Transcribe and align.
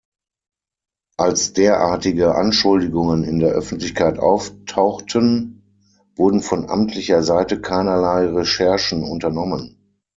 Als 1.17 1.53
derartige 1.53 2.33
Anschuldigungen 2.33 3.23
in 3.23 3.37
der 3.37 3.51
Öffentlichkeit 3.51 4.17
auftauchten, 4.17 5.61
wurden 6.15 6.41
von 6.41 6.67
amtlicher 6.67 7.21
Seite 7.21 7.61
keinerlei 7.61 8.25
Recherchen 8.25 9.03
unternommen. 9.03 9.77